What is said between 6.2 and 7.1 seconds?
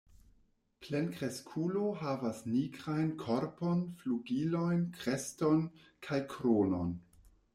kronon.